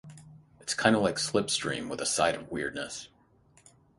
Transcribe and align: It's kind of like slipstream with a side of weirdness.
It's 0.59 0.73
kind 0.73 0.95
of 0.95 1.03
like 1.03 1.17
slipstream 1.17 1.87
with 1.87 2.01
a 2.01 2.07
side 2.07 2.33
of 2.33 2.49
weirdness. 2.49 3.09